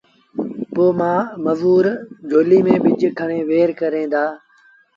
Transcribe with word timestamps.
پو 0.73 0.83
مزور 1.45 1.85
جھولي 2.29 2.59
ميݩ 2.65 2.81
ٻج 2.83 3.01
کڻي 3.17 3.39
وهير 3.47 3.69
ڪريݩ 3.79 4.11
دآ 4.13 4.25